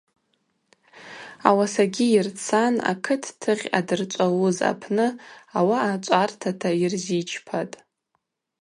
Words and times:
Ауасагьи 1.47 2.05
йырцан 2.13 2.75
акыт 2.91 3.23
тыгъь 3.41 3.65
ъадырчӏвалуз 3.73 4.57
апны 4.71 5.07
ауаъа 5.57 5.93
чӏвартата 6.03 6.69
йырзичпатӏ. 6.81 7.75